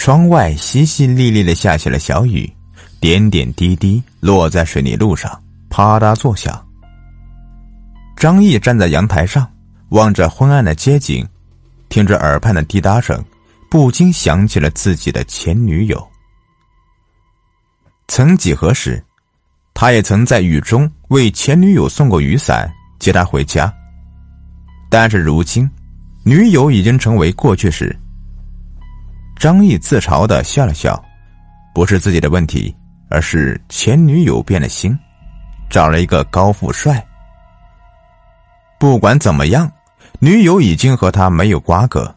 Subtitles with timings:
[0.00, 2.50] 窗外淅淅沥沥的下起了小雨，
[3.00, 5.30] 点点滴滴落在水泥路上，
[5.68, 6.66] 啪嗒作响。
[8.16, 9.46] 张毅站在阳台上，
[9.90, 11.28] 望着昏暗的街景，
[11.90, 13.22] 听着耳畔的滴答声，
[13.70, 16.02] 不禁想起了自己的前女友。
[18.08, 19.04] 曾几何时，
[19.74, 23.70] 他也曾在雨中为前女友送过雨伞，接她回家。
[24.88, 25.70] 但是如今，
[26.24, 27.94] 女友已经成为过去式。
[29.40, 31.02] 张毅自嘲的笑了笑，
[31.72, 32.76] 不是自己的问题，
[33.08, 34.94] 而是前女友变了心，
[35.70, 37.02] 找了一个高富帅。
[38.78, 39.72] 不管怎么样，
[40.18, 42.14] 女友已经和他没有瓜葛。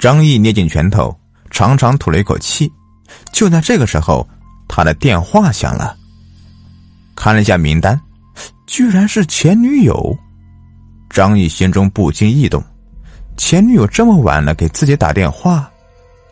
[0.00, 1.16] 张毅捏紧拳头，
[1.48, 2.68] 长长吐了一口气。
[3.32, 4.28] 就在这个时候，
[4.68, 5.96] 他的电话响了。
[7.14, 7.98] 看了一下名单，
[8.66, 10.18] 居然是前女友。
[11.08, 12.60] 张毅心中不禁异动。
[13.38, 15.70] 前女友这么晚了给自己打电话，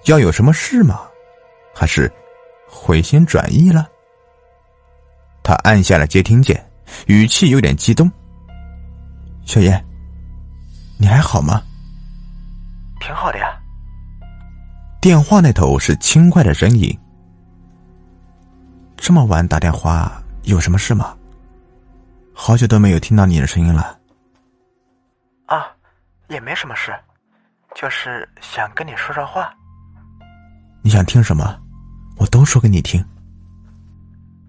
[0.04, 1.00] 要有什么事吗？
[1.72, 2.12] 还是
[2.68, 3.88] 回心转意了？
[5.42, 6.68] 他按下了接听键，
[7.06, 8.10] 语气有点激动
[9.46, 9.82] ：“小燕，
[10.98, 11.62] 你还好吗
[13.00, 13.56] ？”“挺好的呀。”
[15.00, 16.98] 电话那头是轻快的声音。
[18.98, 21.16] “这么晚打电话有什么事吗？
[22.34, 23.82] 好久都没有听到你的声音了。
[23.94, 23.98] ”“啊。”
[26.28, 26.94] 也没什么事，
[27.74, 29.54] 就是想跟你说说话。
[30.82, 31.58] 你想听什么？
[32.18, 33.00] 我都说给你听。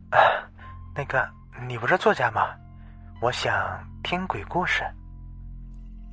[0.10, 0.18] 啊，
[0.96, 1.28] 那个，
[1.68, 2.50] 你不是作家吗？
[3.22, 3.54] 我想
[4.04, 4.84] 听鬼故事。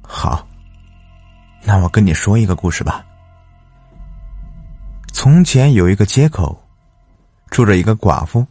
[0.02, 0.46] 好，
[1.62, 3.04] 那我跟你说一个故事吧。
[5.12, 6.60] 从前有一个街口，
[7.48, 8.46] 住着一个寡妇。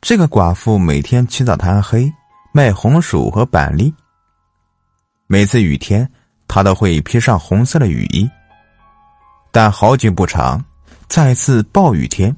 [0.00, 2.12] 这个寡妇每天起早贪黑
[2.52, 3.94] 卖红薯和板栗。
[5.26, 6.10] 每次雨天。
[6.48, 8.28] 他都会披上红色的雨衣，
[9.52, 10.64] 但好景不长，
[11.06, 12.34] 再次暴雨天，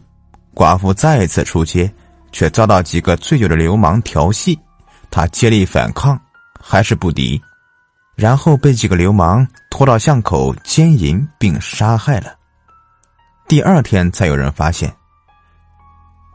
[0.55, 1.91] 寡妇再次出街，
[2.33, 4.59] 却遭到几个醉酒的流氓调戏，
[5.11, 6.21] 他竭力反抗，
[6.61, 7.41] 还是不敌，
[8.17, 12.35] 然后被几个流氓拖到巷口奸淫并杀害了。
[13.49, 14.93] 第二天才有人发现，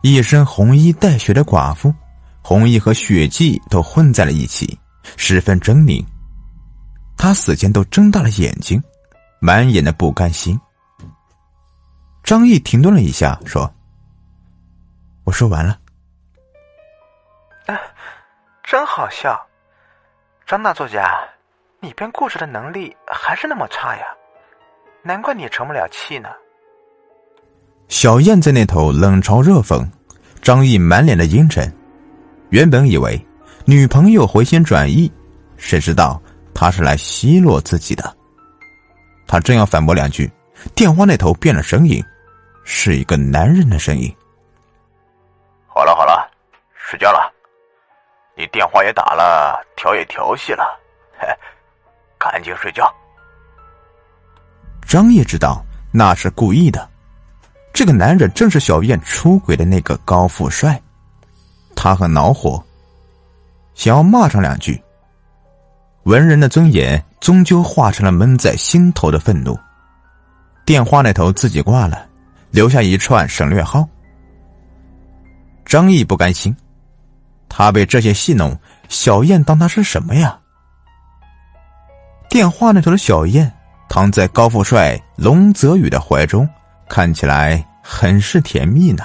[0.01, 1.94] 一身红衣带血的寡妇，
[2.41, 4.79] 红衣和血迹都混在了一起，
[5.17, 6.03] 十分狰狞。
[7.17, 8.81] 他死前都睁大了眼睛，
[9.39, 10.59] 满眼的不甘心。
[12.23, 13.71] 张毅停顿了一下，说
[15.25, 15.79] ：“我说完了。”
[17.67, 17.79] 啊，
[18.63, 19.39] 真好笑，
[20.45, 21.17] 张大作家，
[21.79, 24.05] 你编故事的能力还是那么差呀？
[25.03, 26.29] 难怪你成不了气呢。
[27.87, 29.87] 小燕在那头冷嘲热讽，
[30.41, 31.71] 张毅满脸的阴沉。
[32.49, 33.23] 原本以为
[33.65, 35.11] 女朋友回心转意，
[35.57, 36.21] 谁知道。
[36.55, 38.17] 他是来奚落自己的。
[39.27, 40.31] 他正要反驳两句，
[40.73, 42.03] 电话那头变了声音，
[42.63, 44.11] 是一个男人的声音。
[45.67, 46.31] 好了好了，
[46.73, 47.31] 睡觉了。
[48.38, 50.63] 你电话也打了，调也调戏了，
[51.19, 51.27] 嘿，
[52.17, 52.89] 赶紧睡觉。
[54.87, 56.89] 张烨知道那是故意的，
[57.73, 60.81] 这个男人正是小燕出轨的那个高富帅，
[61.75, 62.63] 他很恼火，
[63.73, 64.81] 想要骂上两句。
[66.05, 69.57] 文人的尊严终究化成了闷在心头的愤怒。
[70.63, 72.07] 电话那头自己挂了，
[72.51, 73.88] 留下一串省略号。
[75.66, 76.55] 张毅不甘心，
[77.49, 78.55] 他被这些戏弄，
[78.88, 80.38] 小燕当他是什么呀？
[82.29, 83.51] 电话那头的小燕
[83.89, 86.47] 躺在高富帅龙泽宇的怀中，
[86.87, 89.03] 看起来很是甜蜜呢。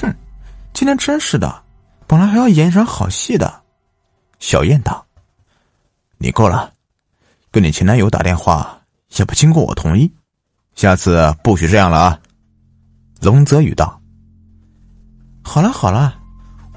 [0.00, 0.12] 哼，
[0.72, 1.62] 今天真是的，
[2.08, 3.57] 本来还要演一场好戏的。
[4.38, 5.04] 小燕道
[6.18, 6.72] ：“你够了，
[7.50, 8.80] 跟你前男友打电话
[9.16, 10.12] 也不经过我同意，
[10.74, 12.20] 下次不许这样了啊。”
[13.20, 14.00] 龙泽宇道
[15.42, 16.20] ：“好了好了，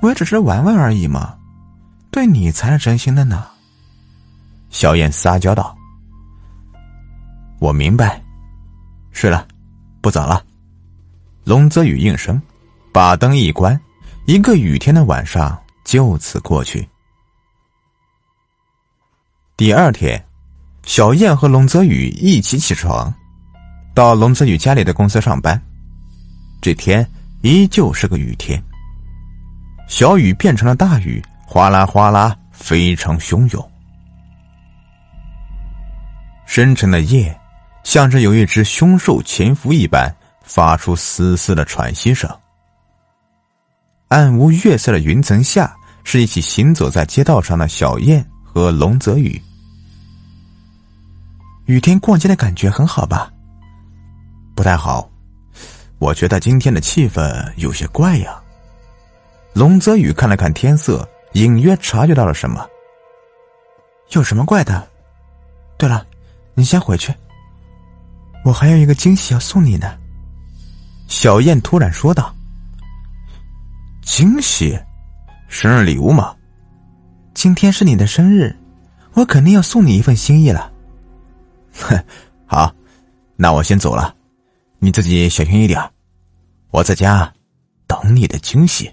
[0.01, 1.37] 我也只是玩玩而已嘛，
[2.09, 3.47] 对你才是真心的呢。”
[4.71, 5.77] 小燕撒娇道
[7.59, 8.23] ：“我明白，
[9.11, 9.47] 睡了，
[10.01, 10.43] 不早了。”
[11.43, 12.41] 龙泽宇应声，
[12.93, 13.79] 把灯一关，
[14.25, 16.87] 一个雨天的晚上就此过去。
[19.61, 20.19] 第二天，
[20.81, 23.13] 小燕和龙泽宇一起起床，
[23.93, 25.61] 到龙泽宇家里的公司上班。
[26.59, 27.07] 这天
[27.43, 28.59] 依旧是个雨天，
[29.87, 33.71] 小雨变成了大雨，哗啦哗啦，非常汹涌。
[36.47, 37.39] 深沉的夜，
[37.83, 40.11] 像是有一只凶兽潜伏一般，
[40.41, 42.27] 发出嘶嘶的喘息声。
[44.07, 45.71] 暗无月色的云层下，
[46.03, 49.39] 是一起行走在街道上的小燕和龙泽宇。
[51.71, 53.31] 雨天逛街的感觉很好吧？
[54.53, 55.09] 不太好，
[55.99, 58.37] 我觉得今天的气氛有些怪呀。
[59.53, 62.67] 龙泽宇看了看天色，隐约察觉到了什么。
[64.09, 64.85] 有什么怪的？
[65.77, 66.05] 对了，
[66.55, 67.15] 你先回去，
[68.43, 69.97] 我还有一个惊喜要送你呢。
[71.07, 72.35] 小燕突然说道
[74.03, 74.77] ：“惊喜？
[75.47, 76.35] 生日礼物吗？
[77.33, 78.53] 今天是你的生日，
[79.13, 80.69] 我肯定要送你一份心意了。”
[81.73, 82.03] 哼，
[82.45, 82.73] 好，
[83.35, 84.15] 那我先走了，
[84.79, 85.81] 你自己小心一点，
[86.71, 87.31] 我在家
[87.87, 88.91] 等你的惊喜。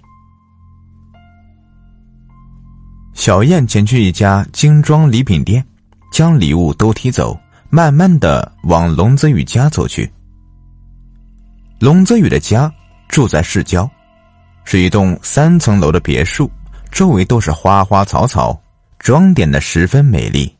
[3.13, 5.65] 小燕前去一家精装礼品店，
[6.11, 7.37] 将礼物都提走，
[7.69, 10.09] 慢慢的往龙泽宇家走去。
[11.79, 12.73] 龙泽宇的家
[13.07, 13.89] 住在市郊，
[14.63, 16.49] 是一栋三层楼的别墅，
[16.91, 18.57] 周围都是花花草草，
[18.99, 20.53] 装点的十分美丽。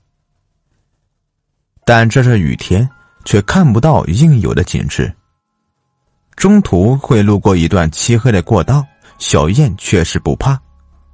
[1.91, 2.87] 但这是雨天，
[3.25, 5.11] 却看不到应有的景致。
[6.35, 8.85] 中途会路过一段漆黑的过道，
[9.17, 10.55] 小燕确实不怕。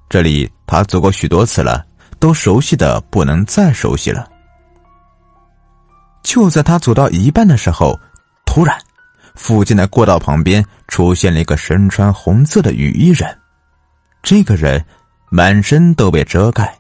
[0.10, 1.86] 这里他走过许多次了，
[2.20, 4.30] 都熟悉的不能再熟悉了。
[6.24, 7.98] 就在他走到一半的时候，
[8.46, 8.78] 突然，
[9.34, 13.34] 附近的过道旁边出现了一个身穿红色的雨衣人。
[14.22, 14.86] 这个人
[15.30, 16.78] 满身都被遮盖，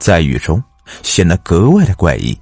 [0.00, 0.60] 在雨中
[1.04, 2.36] 显得格外的怪异。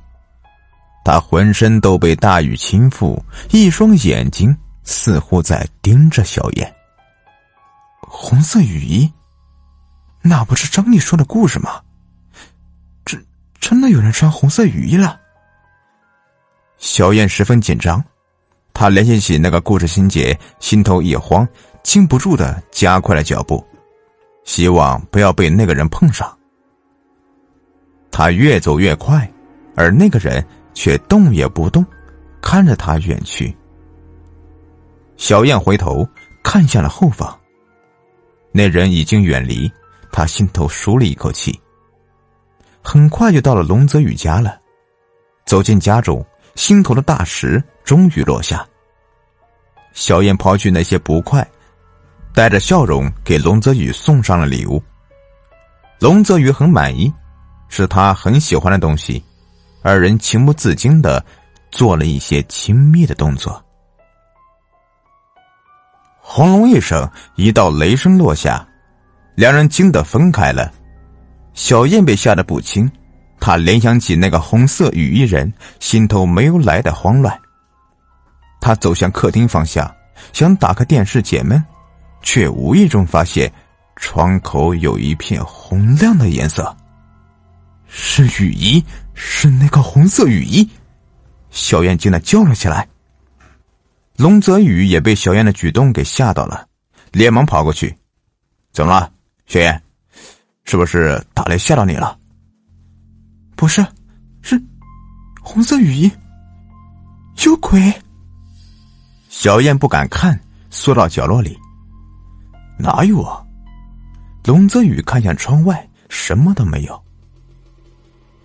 [1.05, 3.21] 他浑身都被大雨倾覆，
[3.51, 6.75] 一双眼睛似乎在盯着小燕。
[8.01, 9.11] 红色雨衣。
[10.23, 11.81] 那不是张丽说的故事吗？
[13.07, 13.25] 真
[13.59, 15.19] 真的有人穿红色雨衣了。
[16.77, 18.05] 小燕十分紧张，
[18.75, 21.49] 她联系起那个故事情节，心头一慌，
[21.83, 23.67] 禁不住的加快了脚步，
[24.45, 26.31] 希望不要被那个人碰上。
[28.11, 29.31] 他越走越快，
[29.75, 30.45] 而那个人
[30.75, 31.85] 却动也不动，
[32.41, 33.57] 看着他远去。
[35.17, 36.09] 小燕回头
[36.43, 37.39] 看向了后方，
[38.53, 39.71] 那人已经远离。
[40.13, 41.57] 他心头舒了一口气。
[42.83, 44.59] 很快就到了龙泽宇家了，
[45.47, 46.27] 走进家中，
[46.57, 48.67] 心头的大石终于落下。
[49.93, 51.47] 小燕抛去那些不快，
[52.35, 54.83] 带着笑容给龙泽宇送上了礼物。
[56.01, 57.13] 龙泽宇很满意，
[57.69, 59.23] 是他很喜欢的东西，
[59.83, 61.25] 二人情不自禁的
[61.71, 63.63] 做了一些亲密的动作。
[66.19, 68.67] 轰隆一声，一道雷声落下。
[69.37, 70.71] 两人惊得分开了，
[71.55, 72.91] 小燕被吓得不轻，
[73.41, 77.41] 她联想起那个红色雨衣人，心头没有来的慌乱。
[78.61, 79.91] 她走向客厅方向，
[80.33, 81.65] 想打开电视解闷，
[82.21, 83.51] 却无意中发现
[83.97, 86.77] 窗口有一片红亮的颜色，
[87.93, 88.83] 是雨衣，
[89.15, 90.67] 是那个红色雨衣。
[91.51, 92.89] 小燕惊得叫了起来。
[94.17, 96.69] 龙泽宇也被小燕的举动给吓到了，
[97.11, 97.93] 连忙跑过去，
[98.73, 99.13] 怎么了？
[99.47, 99.83] 小燕，
[100.65, 102.17] 是不是打雷吓到你了？
[103.57, 103.85] 不是，
[104.41, 104.63] 是
[105.43, 106.11] 红色雨衣，
[107.45, 107.93] 有鬼。
[109.29, 110.39] 小燕不敢看，
[110.71, 111.59] 缩到角落里。
[112.79, 113.43] 哪有啊？
[114.45, 117.05] 龙泽宇看向窗外，什么都没有。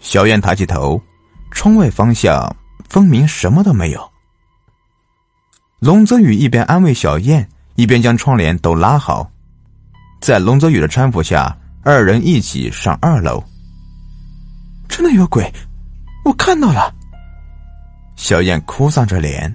[0.06, 1.02] 小燕抬起头，
[1.50, 2.56] 窗外方向
[2.88, 4.12] 分明什么都没有。
[5.80, 9.28] 龙泽宇一边安慰小燕，一边将窗帘都拉好。
[10.22, 13.44] 在龙泽宇的搀扶下，二人一起上二楼。
[14.88, 15.52] 真的有鬼，
[16.24, 16.94] 我看到了。
[18.16, 19.54] 小燕哭丧着脸。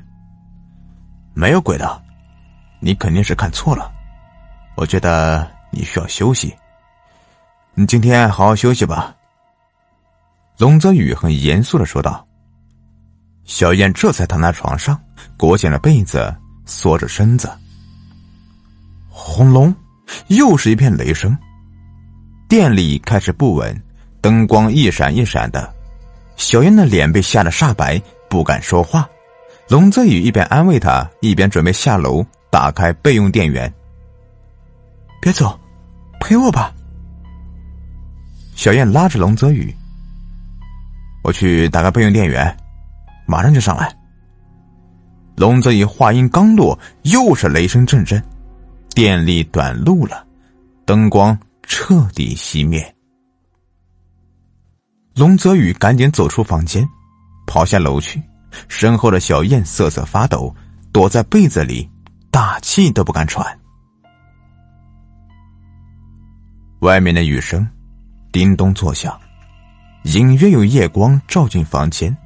[1.32, 2.02] 没有鬼的，
[2.80, 3.88] 你肯定是看错了。
[4.74, 6.52] 我觉得你需要休息。
[7.74, 9.14] 你今天好好休息吧。
[10.60, 12.22] 龙泽宇很严肃的说道。
[13.44, 15.00] 小燕这才躺在床上，
[15.38, 16.36] 裹紧了被子，
[16.66, 17.50] 缩着身子。
[19.08, 19.74] 轰隆。
[20.26, 21.38] 又是一片雷声，
[22.48, 23.80] 店里开始不稳，
[24.20, 25.72] 灯光一闪一闪的，
[26.36, 29.08] 小燕的脸被吓得煞白，不敢说话。
[29.68, 33.72] 龙泽宇一边安慰她，一边准备下楼打开备用电源。
[35.22, 35.56] 别走，
[36.18, 36.74] 陪我吧。
[38.56, 39.72] 小燕拉着龙泽宇
[41.22, 42.56] ：“我去打开备用电源，
[43.26, 43.94] 马上就上来。”
[45.36, 48.22] 龙泽宇话音刚落，又是雷声阵阵。
[48.94, 50.26] 电力短路了，
[50.84, 52.94] 灯光彻底熄灭。
[55.14, 56.86] 龙泽宇赶紧走出房间，
[57.46, 58.20] 跑下楼去。
[58.68, 60.54] 身后的小燕瑟瑟发抖，
[60.92, 61.88] 躲在被子里，
[62.30, 63.46] 大气都不敢喘。
[66.80, 67.66] 外面的雨声
[68.32, 69.18] 叮咚作响，
[70.02, 72.16] 隐约有夜光照进房间。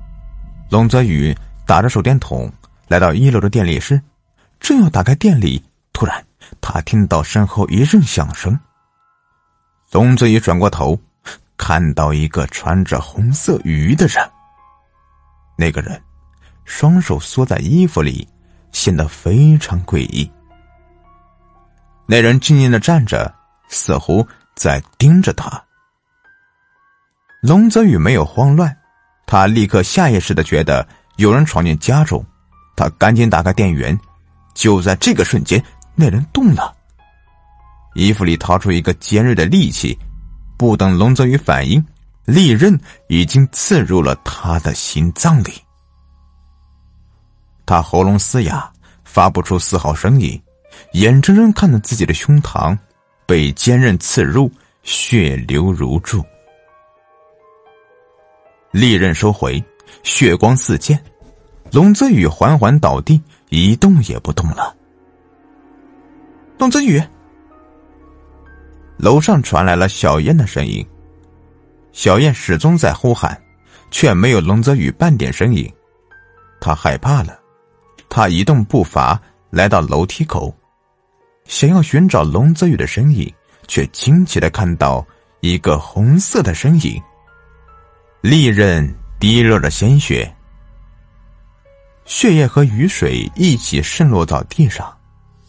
[0.71, 2.51] 龙泽宇打着手电筒
[2.89, 4.01] 来到一楼的电力室，
[4.61, 5.63] 正要打开电力，
[5.93, 6.25] 突然
[6.61, 8.59] 他听到身后一阵响声。
[9.93, 10.99] 龙泽宇转过头，
[11.57, 14.31] 看到一个穿着红色雨衣的人。
[15.57, 16.01] 那个人
[16.65, 18.27] 双手缩在衣服里，
[18.73, 20.31] 显得非常诡异。
[22.07, 23.33] 那人静静的站着，
[23.69, 25.63] 似乎在盯着他。
[27.47, 28.75] 龙泽宇没有慌乱，
[29.27, 32.25] 他立刻下意识的觉得有人闯进家中，
[32.75, 33.95] 他赶紧打开电源。
[34.55, 35.63] 就在这个瞬间，
[35.95, 36.75] 那人动了，
[37.95, 39.99] 衣服里掏出一个尖锐的利器，
[40.57, 41.85] 不等龙泽宇反应，
[42.25, 45.53] 利刃已经刺入了他的心脏里。
[47.67, 48.73] 他喉咙嘶哑，
[49.05, 50.41] 发不出丝毫声音，
[50.93, 52.75] 眼睁睁看着自己的胸膛
[53.27, 54.51] 被尖刃刺入，
[54.83, 56.25] 血流如注。
[58.75, 59.63] 利刃收回，
[60.03, 61.01] 血光四溅，
[61.71, 64.75] 龙泽宇缓缓倒地，一动也不动了。
[66.59, 67.01] 龙泽宇，
[68.97, 70.85] 楼上传来了小燕的声音。
[71.93, 73.41] 小燕始终在呼喊，
[73.93, 75.73] 却没有龙泽宇半点声音。
[76.61, 77.39] 他害怕了，
[78.09, 80.53] 他移动步伐来到楼梯口，
[81.45, 83.33] 想要寻找龙泽宇的身影，
[83.69, 85.07] 却惊奇的看到
[85.39, 87.01] 一个红色的身影。
[88.25, 88.91] 利刃
[89.21, 90.35] 滴落着鲜血，
[92.07, 94.91] 血液和雨水一起渗落到地上，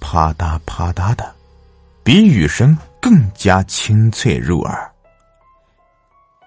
[0.01, 1.33] 啪嗒啪嗒的，
[2.03, 4.91] 比雨声更加清脆入耳。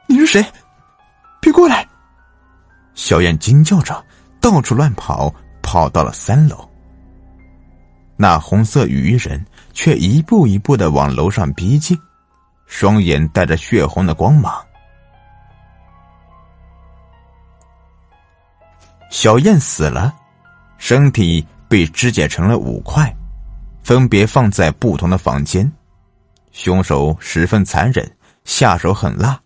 [0.07, 0.45] 你是谁？
[1.41, 1.89] 别过来！
[2.95, 4.05] 小燕惊叫着，
[4.39, 6.69] 到处乱跑，跑到了三楼。
[8.19, 9.43] 那红色雨衣人
[9.73, 11.99] 却一步一步的往楼上逼近，
[12.67, 14.63] 双眼带着血红的光芒。
[19.11, 20.15] 小燕死了，
[20.77, 23.15] 身体被肢解成了五块，
[23.83, 25.71] 分别放在不同的房间。
[26.53, 28.11] 凶手十分残忍，
[28.45, 29.41] 下手狠辣。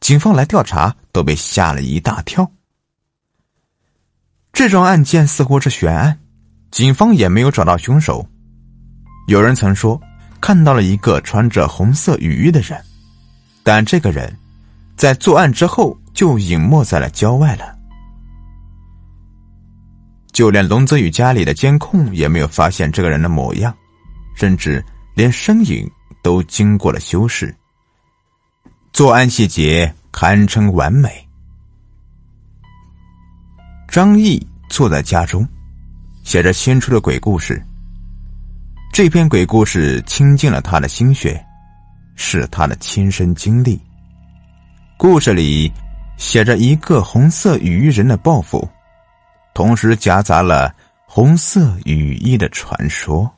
[0.00, 2.50] 警方来调查都被吓了一大跳。
[4.52, 6.18] 这桩案件似乎是悬案，
[6.70, 8.26] 警方也没有找到凶手。
[9.28, 10.00] 有人曾说
[10.40, 12.82] 看到了一个穿着红色雨衣的人，
[13.62, 14.36] 但这个人
[14.96, 17.73] 在作案之后就隐没在了郊外了。
[20.34, 23.72] 就连龙泽宇家里的监控也没有发现这个人的模样，
[24.34, 25.88] 甚至连身影
[26.22, 27.54] 都经过了修饰。
[28.92, 31.24] 作案细节堪称完美。
[33.88, 35.46] 张毅坐在家中，
[36.24, 37.64] 写着新出的鬼故事。
[38.92, 41.40] 这篇鬼故事倾尽了他的心血，
[42.16, 43.80] 是他的亲身经历。
[44.96, 45.72] 故事里
[46.16, 48.68] 写着一个红色鱼人的报复。
[49.54, 50.74] 同时夹杂了
[51.06, 53.32] 红色羽翼的传说。